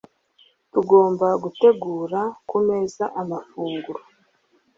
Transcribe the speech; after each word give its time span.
Tugomba 0.71 1.27
gutegura 1.43 2.21
ku 2.49 2.57
meza 2.67 3.03
amafunguro 3.21 4.01